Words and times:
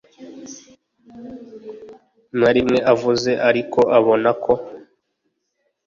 narimwe 2.39 2.79
avuze 2.93 3.31
ariko 3.49 3.79
ubonako 3.99 4.53